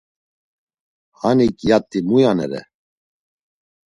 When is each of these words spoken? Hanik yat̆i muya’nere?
Hanik 1.19 1.57
yat̆i 1.69 1.99
muya’nere? 2.07 2.61